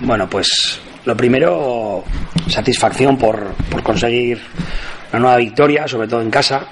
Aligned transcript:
Bueno, 0.00 0.28
pues 0.28 0.80
lo 1.04 1.16
primero, 1.16 2.04
satisfacción 2.48 3.18
por, 3.18 3.54
por 3.70 3.82
conseguir 3.82 4.40
una 5.10 5.20
nueva 5.20 5.36
victoria, 5.36 5.86
sobre 5.86 6.08
todo 6.08 6.22
en 6.22 6.30
casa, 6.30 6.66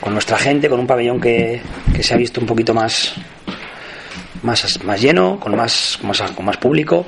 con 0.00 0.12
nuestra 0.12 0.38
gente, 0.38 0.68
con 0.68 0.80
un 0.80 0.86
pabellón 0.86 1.20
que, 1.20 1.60
que 1.94 2.02
se 2.02 2.14
ha 2.14 2.16
visto 2.16 2.40
un 2.40 2.46
poquito 2.46 2.72
más, 2.72 3.14
más, 4.42 4.84
más 4.84 5.00
lleno, 5.00 5.40
con 5.40 5.56
más, 5.56 5.98
más, 6.02 6.22
con 6.32 6.44
más 6.44 6.56
público. 6.56 7.04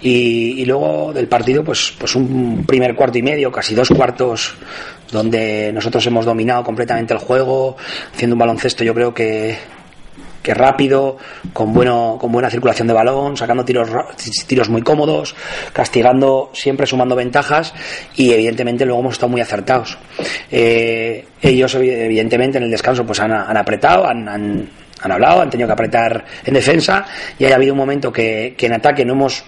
Y, 0.00 0.60
y, 0.60 0.64
luego 0.64 1.12
del 1.12 1.26
partido, 1.26 1.64
pues, 1.64 1.94
pues 1.98 2.14
un 2.14 2.64
primer 2.66 2.94
cuarto 2.94 3.18
y 3.18 3.22
medio, 3.22 3.50
casi 3.50 3.74
dos 3.74 3.88
cuartos, 3.88 4.54
donde 5.10 5.72
nosotros 5.72 6.06
hemos 6.06 6.24
dominado 6.24 6.62
completamente 6.62 7.12
el 7.12 7.20
juego, 7.20 7.76
haciendo 8.14 8.34
un 8.34 8.40
baloncesto 8.40 8.84
yo 8.84 8.94
creo 8.94 9.12
que, 9.12 9.56
que 10.42 10.54
rápido, 10.54 11.16
con, 11.52 11.72
bueno, 11.72 12.18
con 12.20 12.32
buena 12.32 12.50
circulación 12.50 12.88
de 12.88 12.94
balón, 12.94 13.36
sacando 13.36 13.64
tiros, 13.64 13.88
tiros 14.46 14.68
muy 14.68 14.82
cómodos, 14.82 15.34
castigando, 15.72 16.50
siempre 16.52 16.86
sumando 16.86 17.14
ventajas 17.14 17.72
y 18.16 18.32
evidentemente 18.32 18.84
luego 18.84 19.00
hemos 19.00 19.14
estado 19.14 19.30
muy 19.30 19.40
acertados. 19.40 19.96
Eh, 20.50 21.26
ellos 21.40 21.74
evidentemente 21.74 22.58
en 22.58 22.64
el 22.64 22.70
descanso 22.70 23.04
pues 23.06 23.20
han, 23.20 23.32
han 23.32 23.56
apretado, 23.56 24.06
han, 24.06 24.28
han, 24.28 24.68
hablado, 25.00 25.42
han 25.42 25.50
tenido 25.50 25.66
que 25.66 25.72
apretar 25.72 26.24
en 26.44 26.54
defensa 26.54 27.06
y 27.38 27.44
ha 27.44 27.54
habido 27.54 27.72
un 27.72 27.78
momento 27.78 28.12
que, 28.12 28.54
que 28.56 28.66
en 28.66 28.74
ataque 28.74 29.04
no 29.04 29.14
hemos 29.14 29.44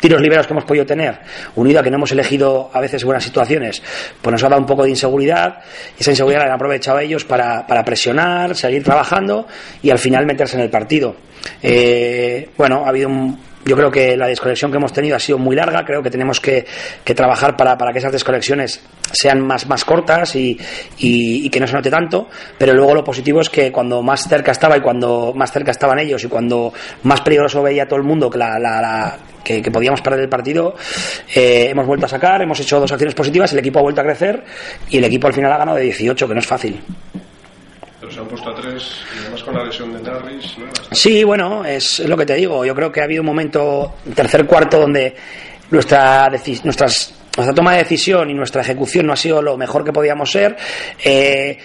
tiros 0.00 0.20
liberos 0.20 0.46
que 0.46 0.52
hemos 0.52 0.64
podido 0.64 0.86
tener, 0.86 1.18
unido 1.56 1.80
a 1.80 1.82
que 1.82 1.90
no 1.90 1.96
hemos 1.96 2.12
elegido 2.12 2.70
a 2.72 2.80
veces 2.80 3.04
buenas 3.04 3.24
situaciones, 3.24 3.82
pues 4.20 4.32
nos 4.32 4.42
ha 4.42 4.48
dado 4.48 4.60
un 4.60 4.66
poco 4.66 4.84
de 4.84 4.90
inseguridad 4.90 5.60
y 5.98 6.02
esa 6.02 6.10
inseguridad 6.10 6.40
la 6.40 6.46
han 6.46 6.52
aprovechado 6.52 6.98
ellos 7.00 7.24
para, 7.24 7.66
para 7.66 7.84
presionar, 7.84 8.56
seguir 8.56 8.82
trabajando 8.82 9.46
y 9.82 9.90
al 9.90 9.98
final 9.98 10.26
meterse 10.26 10.56
en 10.56 10.62
el 10.62 10.70
partido. 10.70 11.16
Eh, 11.62 12.50
bueno, 12.56 12.84
ha 12.84 12.88
habido 12.88 13.08
un, 13.08 13.38
yo 13.68 13.76
creo 13.76 13.90
que 13.90 14.16
la 14.16 14.26
desconexión 14.26 14.70
que 14.70 14.78
hemos 14.78 14.94
tenido 14.94 15.14
ha 15.14 15.18
sido 15.18 15.36
muy 15.36 15.54
larga, 15.54 15.84
creo 15.84 16.02
que 16.02 16.08
tenemos 16.08 16.40
que, 16.40 16.64
trabajar 17.04 17.54
para, 17.54 17.76
para, 17.76 17.92
que 17.92 17.98
esas 17.98 18.12
desconexiones 18.12 18.80
sean 19.12 19.46
más, 19.46 19.68
más 19.68 19.84
cortas 19.84 20.34
y, 20.36 20.56
que 21.50 21.60
no 21.60 21.66
se 21.66 21.74
note 21.74 21.90
tanto, 21.90 22.28
pero 22.56 22.72
luego 22.72 22.94
lo 22.94 23.04
positivo 23.04 23.42
es 23.42 23.50
que 23.50 23.70
cuando 23.70 24.02
más 24.02 24.26
cerca 24.26 24.52
estaba 24.52 24.78
y 24.78 24.80
cuando 24.80 25.34
más 25.36 25.52
cerca 25.52 25.70
estaban 25.70 25.98
ellos 25.98 26.24
y 26.24 26.28
cuando 26.28 26.72
más 27.02 27.20
peligroso 27.20 27.62
veía 27.62 27.86
todo 27.86 27.98
el 27.98 28.04
mundo 28.04 28.30
que 28.30 28.38
la, 28.38 28.58
la, 28.58 28.80
la 28.80 29.18
que, 29.44 29.70
podíamos 29.70 30.00
perder 30.00 30.20
el 30.20 30.28
partido, 30.28 30.74
eh, 31.34 31.68
hemos 31.70 31.86
vuelto 31.86 32.06
a 32.06 32.08
sacar, 32.08 32.40
hemos 32.40 32.58
hecho 32.60 32.80
dos 32.80 32.90
acciones 32.90 33.14
positivas, 33.14 33.52
el 33.52 33.58
equipo 33.58 33.80
ha 33.80 33.82
vuelto 33.82 34.00
a 34.00 34.04
crecer 34.04 34.44
y 34.88 34.96
el 34.96 35.04
equipo 35.04 35.26
al 35.26 35.34
final 35.34 35.52
ha 35.52 35.58
ganado 35.58 35.76
de 35.76 35.84
18, 35.84 36.26
que 36.26 36.34
no 36.34 36.40
es 36.40 36.46
fácil. 36.46 36.80
Puesto 38.28 38.50
a 38.50 38.54
tres 38.54 39.00
además 39.20 39.42
con 39.42 39.54
la 39.54 39.64
lesión 39.64 39.92
de 39.92 40.02
Narris. 40.02 40.58
¿no? 40.58 40.66
Sí, 40.92 41.24
bueno, 41.24 41.64
es, 41.64 42.00
lo 42.00 42.16
que 42.16 42.26
te 42.26 42.34
digo. 42.34 42.64
Yo 42.64 42.74
creo 42.74 42.92
que 42.92 43.00
ha 43.00 43.04
habido 43.04 43.22
un 43.22 43.26
momento, 43.26 43.94
tercer 44.14 44.46
cuarto, 44.46 44.80
donde 44.80 45.14
nuestra, 45.70 46.28
nuestras, 46.64 47.14
nuestra 47.36 47.54
toma 47.54 47.72
de 47.72 47.78
decisión 47.78 48.30
y 48.30 48.34
nuestra 48.34 48.62
ejecución 48.62 49.06
no 49.06 49.12
ha 49.12 49.16
sido 49.16 49.42
lo 49.42 49.56
mejor 49.56 49.84
que 49.84 49.92
podíamos 49.92 50.30
ser. 50.30 50.56
Eh, 51.02 51.58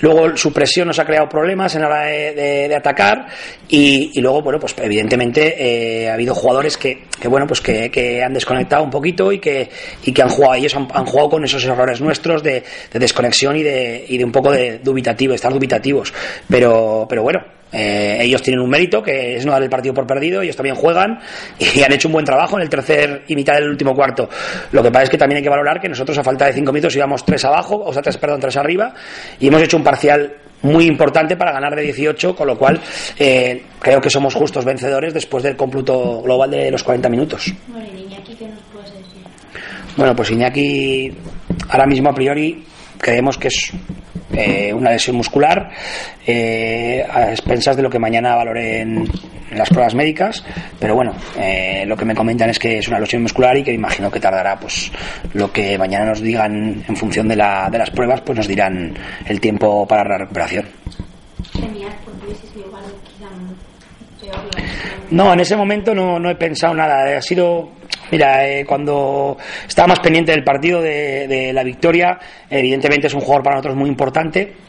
Luego 0.00 0.36
su 0.36 0.52
presión 0.52 0.88
nos 0.88 0.98
ha 0.98 1.04
creado 1.04 1.28
problemas 1.28 1.74
en 1.74 1.82
la 1.82 1.88
hora 1.88 2.04
de, 2.06 2.68
de, 2.68 2.76
atacar 2.76 3.26
y, 3.68 4.12
y, 4.14 4.20
luego, 4.20 4.42
bueno, 4.42 4.58
pues 4.60 4.74
evidentemente 4.78 5.56
eh, 5.58 6.08
ha 6.08 6.14
habido 6.14 6.34
jugadores 6.34 6.76
que, 6.76 7.04
que 7.20 7.28
bueno, 7.28 7.46
pues 7.46 7.60
que, 7.60 7.90
que, 7.90 8.22
han 8.22 8.32
desconectado 8.32 8.84
un 8.84 8.90
poquito 8.90 9.32
y 9.32 9.38
que, 9.38 9.68
y 10.04 10.12
que 10.12 10.22
han 10.22 10.28
jugado, 10.28 10.54
ellos 10.54 10.74
han, 10.76 10.88
han 10.92 11.06
jugado 11.06 11.30
con 11.30 11.44
esos 11.44 11.64
errores 11.64 12.00
nuestros 12.00 12.42
de, 12.42 12.62
de 12.92 12.98
desconexión 12.98 13.56
y 13.56 13.62
de, 13.62 14.04
y 14.08 14.18
de 14.18 14.24
un 14.24 14.32
poco 14.32 14.52
de 14.52 14.78
dubitativo, 14.78 15.34
estar 15.34 15.52
dubitativos. 15.52 16.12
Pero, 16.48 17.06
pero 17.08 17.22
bueno, 17.22 17.57
eh, 17.72 18.18
ellos 18.20 18.42
tienen 18.42 18.60
un 18.60 18.70
mérito 18.70 19.02
que 19.02 19.36
es 19.36 19.44
no 19.44 19.52
dar 19.52 19.62
el 19.62 19.70
partido 19.70 19.94
por 19.94 20.06
perdido, 20.06 20.42
ellos 20.42 20.56
también 20.56 20.76
juegan 20.76 21.18
y 21.58 21.82
han 21.82 21.92
hecho 21.92 22.08
un 22.08 22.12
buen 22.12 22.24
trabajo 22.24 22.56
en 22.56 22.62
el 22.62 22.68
tercer 22.68 23.24
y 23.28 23.34
mitad 23.34 23.54
del 23.54 23.68
último 23.68 23.94
cuarto. 23.94 24.28
Lo 24.72 24.82
que 24.82 24.90
pasa 24.90 25.04
es 25.04 25.10
que 25.10 25.18
también 25.18 25.38
hay 25.38 25.42
que 25.42 25.50
valorar 25.50 25.80
que 25.80 25.88
nosotros 25.88 26.16
a 26.18 26.24
falta 26.24 26.46
de 26.46 26.52
cinco 26.52 26.72
minutos 26.72 26.94
íbamos 26.96 27.24
tres 27.24 27.44
abajo, 27.44 27.82
o 27.84 27.92
sea, 27.92 28.02
tres, 28.02 28.16
perdón, 28.16 28.40
tres 28.40 28.56
arriba 28.56 28.94
y 29.38 29.48
hemos 29.48 29.62
hecho 29.62 29.76
un 29.76 29.84
parcial 29.84 30.36
muy 30.62 30.86
importante 30.86 31.36
para 31.36 31.52
ganar 31.52 31.74
de 31.74 31.82
18, 31.82 32.34
con 32.34 32.46
lo 32.46 32.58
cual 32.58 32.80
eh, 33.18 33.62
creo 33.78 34.00
que 34.00 34.10
somos 34.10 34.34
justos 34.34 34.64
vencedores 34.64 35.14
después 35.14 35.42
del 35.44 35.56
cómputo 35.56 36.20
global 36.22 36.50
de 36.50 36.70
los 36.70 36.82
40 36.82 37.08
minutos. 37.08 37.52
Bueno, 37.68 37.86
Iñaki, 37.96 38.34
¿qué 38.34 38.48
nos 38.48 38.58
puedes 38.72 38.92
decir? 38.92 39.22
Bueno, 39.96 40.16
pues 40.16 40.30
Iñaki 40.30 41.16
ahora 41.68 41.86
mismo 41.86 42.10
a 42.10 42.14
priori 42.14 42.64
creemos 42.98 43.38
que 43.38 43.48
es 43.48 43.72
eh, 44.38 44.72
una 44.72 44.92
lesión 44.92 45.16
muscular 45.16 45.70
eh, 46.24 47.04
a 47.10 47.30
expensas 47.30 47.76
de 47.76 47.82
lo 47.82 47.90
que 47.90 47.98
mañana 47.98 48.36
valore 48.36 48.82
en, 48.82 48.98
en 49.50 49.58
las 49.58 49.68
pruebas 49.68 49.94
médicas. 49.94 50.44
Pero 50.78 50.94
bueno 50.94 51.12
eh, 51.38 51.84
lo 51.86 51.96
que 51.96 52.04
me 52.04 52.14
comentan 52.14 52.50
es 52.50 52.58
que 52.58 52.78
es 52.78 52.88
una 52.88 53.00
lesión 53.00 53.22
muscular 53.22 53.56
y 53.56 53.64
que 53.64 53.72
imagino 53.72 54.10
que 54.10 54.20
tardará 54.20 54.58
pues 54.58 54.92
lo 55.34 55.50
que 55.52 55.76
mañana 55.76 56.06
nos 56.06 56.20
digan 56.20 56.84
en 56.86 56.96
función 56.96 57.26
de, 57.26 57.36
la, 57.36 57.68
de 57.70 57.78
las 57.78 57.90
pruebas 57.90 58.20
pues 58.20 58.38
nos 58.38 58.46
dirán 58.46 58.94
el 59.26 59.40
tiempo 59.40 59.86
para 59.86 60.08
la 60.08 60.18
recuperación. 60.18 60.66
No, 65.10 65.32
en 65.32 65.40
ese 65.40 65.56
momento 65.56 65.94
no, 65.94 66.18
no 66.18 66.30
he 66.30 66.34
pensado 66.34 66.74
nada. 66.74 67.16
Ha 67.16 67.22
sido 67.22 67.70
Mira, 68.10 68.48
eh, 68.48 68.64
cuando 68.64 69.36
estaba 69.66 69.88
más 69.88 70.00
pendiente 70.00 70.32
del 70.32 70.44
partido 70.44 70.80
de, 70.80 71.28
de, 71.28 71.52
la 71.52 71.62
victoria, 71.62 72.18
evidentemente 72.48 73.06
es 73.06 73.14
un 73.14 73.20
jugador 73.20 73.42
para 73.42 73.56
nosotros 73.56 73.76
muy 73.76 73.88
importante. 73.88 74.67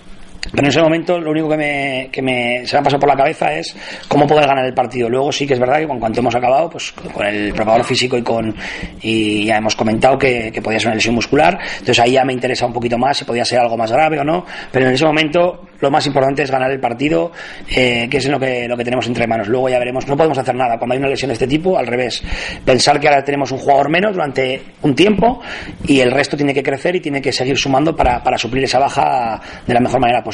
Pero 0.51 0.63
en 0.63 0.67
ese 0.67 0.81
momento 0.81 1.19
lo 1.19 1.31
único 1.31 1.49
que, 1.49 1.57
me, 1.57 2.09
que 2.11 2.21
me, 2.21 2.65
se 2.65 2.75
me 2.75 2.79
ha 2.79 2.83
pasado 2.83 2.99
por 2.99 3.09
la 3.09 3.15
cabeza 3.15 3.53
es 3.53 3.75
cómo 4.07 4.25
poder 4.25 4.47
ganar 4.47 4.65
el 4.65 4.73
partido. 4.73 5.09
Luego 5.09 5.31
sí 5.31 5.45
que 5.45 5.53
es 5.53 5.59
verdad 5.59 5.79
que 5.79 5.87
con 5.87 5.99
cuanto 5.99 6.19
hemos 6.21 6.35
acabado, 6.35 6.69
pues 6.69 6.91
con 6.91 7.25
el 7.25 7.53
preparador 7.53 7.85
físico 7.85 8.17
y 8.17 8.23
con 8.23 8.55
y 9.01 9.45
ya 9.45 9.57
hemos 9.57 9.75
comentado 9.75 10.17
que, 10.17 10.51
que 10.51 10.61
podía 10.61 10.79
ser 10.79 10.87
una 10.87 10.95
lesión 10.95 11.15
muscular. 11.15 11.59
Entonces 11.73 11.99
ahí 11.99 12.13
ya 12.13 12.23
me 12.23 12.33
interesa 12.33 12.65
un 12.65 12.73
poquito 12.73 12.97
más 12.97 13.17
si 13.17 13.25
podía 13.25 13.45
ser 13.45 13.59
algo 13.59 13.77
más 13.77 13.91
grave 13.91 14.19
o 14.19 14.23
no. 14.23 14.45
Pero 14.71 14.87
en 14.87 14.93
ese 14.93 15.05
momento 15.05 15.65
lo 15.79 15.91
más 15.91 16.05
importante 16.07 16.43
es 16.43 16.51
ganar 16.51 16.71
el 16.71 16.79
partido, 16.79 17.31
eh, 17.69 18.07
que 18.09 18.17
es 18.17 18.27
lo 18.27 18.39
que, 18.39 18.67
lo 18.67 18.75
que 18.75 18.83
tenemos 18.83 19.07
entre 19.07 19.27
manos. 19.27 19.47
Luego 19.47 19.69
ya 19.69 19.79
veremos, 19.79 20.07
no 20.07 20.17
podemos 20.17 20.37
hacer 20.37 20.55
nada 20.55 20.77
cuando 20.77 20.93
hay 20.93 20.99
una 20.99 21.09
lesión 21.09 21.29
de 21.29 21.33
este 21.33 21.47
tipo, 21.47 21.77
al 21.77 21.87
revés. 21.87 22.21
Pensar 22.65 22.99
que 22.99 23.07
ahora 23.07 23.23
tenemos 23.23 23.51
un 23.51 23.59
jugador 23.59 23.89
menos 23.89 24.13
durante 24.13 24.61
un 24.81 24.95
tiempo 24.95 25.41
y 25.85 25.99
el 25.99 26.11
resto 26.11 26.35
tiene 26.35 26.53
que 26.53 26.63
crecer 26.63 26.95
y 26.95 26.99
tiene 26.99 27.21
que 27.21 27.31
seguir 27.31 27.57
sumando 27.57 27.95
para, 27.95 28.21
para 28.21 28.37
suplir 28.37 28.63
esa 28.63 28.79
baja 28.79 29.39
de 29.65 29.73
la 29.73 29.79
mejor 29.79 29.99
manera 29.99 30.21
posible. 30.21 30.28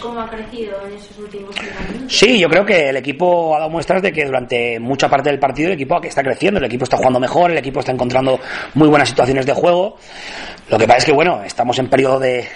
¿Cómo 0.00 0.20
ha 0.20 0.30
crecido 0.30 0.76
en 0.86 0.92
esos 0.92 1.18
últimos 1.18 1.56
años? 1.58 2.04
Sí, 2.06 2.38
yo 2.38 2.48
creo 2.48 2.64
que 2.64 2.90
el 2.90 2.96
equipo 2.96 3.56
ha 3.56 3.58
dado 3.58 3.70
muestras 3.70 4.00
de 4.02 4.12
que 4.12 4.24
durante 4.24 4.78
mucha 4.78 5.08
parte 5.08 5.30
del 5.30 5.40
partido 5.40 5.68
el 5.68 5.74
equipo 5.74 6.00
está 6.00 6.22
creciendo, 6.22 6.60
el 6.60 6.66
equipo 6.66 6.84
está 6.84 6.96
jugando 6.96 7.18
mejor, 7.18 7.50
el 7.50 7.58
equipo 7.58 7.80
está 7.80 7.90
encontrando 7.90 8.38
muy 8.74 8.88
buenas 8.88 9.08
situaciones 9.08 9.46
de 9.46 9.52
juego. 9.52 9.96
Lo 10.68 10.78
que 10.78 10.86
pasa 10.86 10.98
es 10.98 11.04
que, 11.06 11.12
bueno, 11.12 11.42
estamos 11.42 11.76
en 11.80 11.88
periodo 11.88 12.20
de, 12.20 12.46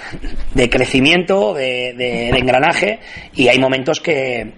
de 0.54 0.70
crecimiento, 0.70 1.54
de, 1.54 1.94
de, 1.96 2.30
de 2.32 2.38
engranaje 2.38 3.00
y 3.34 3.48
hay 3.48 3.58
momentos 3.58 4.00
que, 4.00 4.52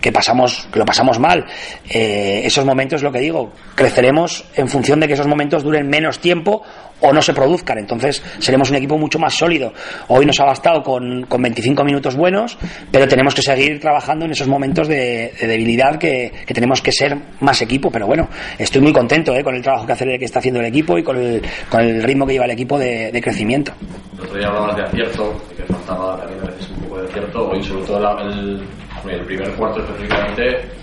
que 0.00 0.12
pasamos 0.12 0.68
que 0.72 0.78
lo 0.78 0.84
pasamos 0.84 1.18
mal. 1.18 1.44
Eh, 1.88 2.42
esos 2.44 2.64
momentos 2.64 3.02
lo 3.02 3.12
que 3.12 3.20
digo 3.20 3.52
creceremos 3.74 4.44
en 4.54 4.68
función 4.68 5.00
de 5.00 5.06
que 5.06 5.14
esos 5.14 5.26
momentos 5.26 5.62
duren 5.62 5.88
menos 5.88 6.18
tiempo 6.18 6.62
o 7.00 7.12
no 7.12 7.22
se 7.22 7.32
produzcan. 7.32 7.78
Entonces 7.78 8.22
seremos 8.38 8.70
un 8.70 8.76
equipo 8.76 8.98
mucho 8.98 9.18
más 9.18 9.34
sólido. 9.34 9.72
Hoy 10.08 10.26
nos 10.26 10.38
ha 10.40 10.44
bastado 10.44 10.82
con, 10.82 11.24
con 11.26 11.42
25 11.42 11.84
minutos 11.84 12.16
buenos 12.16 12.58
pero 12.90 13.08
tenemos 13.08 13.34
que 13.34 13.42
seguir 13.42 13.80
trabajando 13.80 14.24
en 14.24 14.32
esos 14.32 14.48
momentos 14.48 14.88
de, 14.88 15.32
de 15.40 15.46
debilidad 15.46 15.98
que, 15.98 16.32
que, 16.46 16.54
tenemos 16.54 16.80
que 16.82 16.92
ser 16.92 17.16
más 17.40 17.60
equipo. 17.62 17.90
Pero 17.90 18.06
bueno 18.06 18.28
estoy 18.58 18.80
muy 18.80 18.92
contento 18.92 19.34
eh, 19.34 19.42
con 19.42 19.54
el 19.54 19.62
trabajo 19.62 19.86
que, 19.86 19.92
hace, 19.92 20.18
que 20.18 20.24
está 20.24 20.38
haciendo 20.38 20.60
el 20.60 20.66
equipo 20.66 20.98
y 20.98 21.02
con 21.02 21.16
el, 21.16 21.42
con 21.70 21.80
el 21.80 22.02
ritmo 22.02 22.26
que 22.26 22.34
lleva 22.34 22.44
el 22.44 22.52
equipo 22.52 22.78
de, 22.78 23.20
crecimiento. 23.22 23.72
El 24.14 24.24
otro 24.24 24.36
día 24.36 24.48
hablabas 24.48 24.76
de 24.76 24.82
acierto 24.82 25.42
que 25.56 25.62
faltaba 25.62 26.18
también 26.18 26.40
a 26.40 26.46
veces 26.46 26.70
un 26.70 26.82
poco 26.82 27.00
de 27.00 27.08
acierto. 27.08 27.48
Hoy 27.50 27.62
sobre 27.62 27.84
todo 27.84 28.18
el 28.20 28.62
el 29.10 29.24
primer 29.24 29.52
cuarto 29.54 29.80
específicamente 29.80 30.81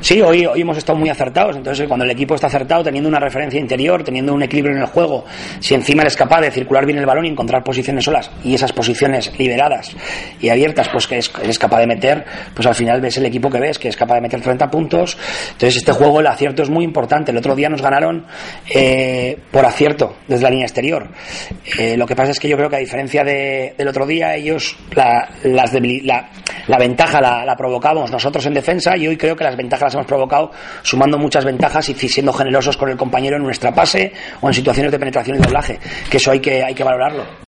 Sí, 0.00 0.20
hoy, 0.20 0.44
hoy 0.44 0.60
hemos 0.60 0.76
estado 0.76 0.98
muy 0.98 1.08
acertados. 1.08 1.56
Entonces, 1.56 1.86
cuando 1.88 2.04
el 2.04 2.10
equipo 2.10 2.34
está 2.34 2.48
acertado, 2.48 2.82
teniendo 2.84 3.08
una 3.08 3.18
referencia 3.18 3.58
interior, 3.58 4.04
teniendo 4.04 4.34
un 4.34 4.42
equilibrio 4.42 4.74
en 4.76 4.82
el 4.82 4.88
juego, 4.88 5.24
si 5.60 5.74
encima 5.74 6.02
eres 6.02 6.16
capaz 6.16 6.42
de 6.42 6.50
circular 6.50 6.84
bien 6.84 6.98
el 6.98 7.06
balón 7.06 7.24
y 7.24 7.28
encontrar 7.28 7.62
posiciones 7.64 8.04
solas 8.04 8.30
y 8.44 8.54
esas 8.54 8.72
posiciones 8.72 9.32
liberadas 9.38 9.96
y 10.40 10.50
abiertas, 10.50 10.88
pues 10.90 11.06
que 11.06 11.20
eres 11.42 11.58
capaz 11.58 11.80
de 11.80 11.86
meter, 11.86 12.24
pues 12.54 12.66
al 12.66 12.74
final 12.74 13.00
ves 13.00 13.16
el 13.16 13.26
equipo 13.26 13.48
que 13.48 13.58
ves, 13.58 13.78
que 13.78 13.88
es 13.88 13.96
capaz 13.96 14.16
de 14.16 14.20
meter 14.22 14.40
30 14.40 14.70
puntos. 14.70 15.16
Entonces, 15.52 15.76
este 15.76 15.92
juego, 15.92 16.20
el 16.20 16.26
acierto 16.26 16.62
es 16.62 16.70
muy 16.70 16.84
importante. 16.84 17.30
El 17.30 17.38
otro 17.38 17.54
día 17.54 17.68
nos 17.68 17.80
ganaron 17.80 18.26
eh, 18.74 19.38
por 19.50 19.64
acierto 19.64 20.16
desde 20.28 20.42
la 20.42 20.50
línea 20.50 20.66
exterior. 20.66 21.08
Eh, 21.78 21.96
lo 21.96 22.06
que 22.06 22.16
pasa 22.16 22.32
es 22.32 22.40
que 22.40 22.48
yo 22.48 22.56
creo 22.56 22.68
que 22.68 22.76
a 22.76 22.80
diferencia 22.80 23.24
de, 23.24 23.74
del 23.78 23.88
otro 23.88 24.06
día, 24.06 24.34
ellos 24.34 24.76
la, 24.94 25.28
la 25.44 26.78
ventaja 26.78 27.20
la, 27.20 27.44
la 27.44 27.56
provocamos 27.56 28.10
nosotros 28.10 28.44
en 28.46 28.54
defensa 28.54 28.96
y 28.96 29.06
hoy 29.06 29.16
creo 29.16 29.36
que 29.36 29.44
las 29.44 29.56
ventajas 29.56 29.83
las 29.84 29.94
hemos 29.94 30.06
provocado 30.06 30.50
sumando 30.82 31.18
muchas 31.18 31.44
ventajas 31.44 31.88
y 31.88 31.94
siendo 31.94 32.32
generosos 32.32 32.76
con 32.76 32.90
el 32.90 32.96
compañero 32.96 33.36
en 33.36 33.42
nuestra 33.42 33.72
pase 33.72 34.12
o 34.40 34.48
en 34.48 34.54
situaciones 34.54 34.92
de 34.92 34.98
penetración 34.98 35.36
y 35.36 35.40
doblaje, 35.40 35.78
que 36.10 36.16
eso 36.16 36.30
hay 36.30 36.40
que, 36.40 36.62
hay 36.62 36.74
que 36.74 36.84
valorarlo. 36.84 37.24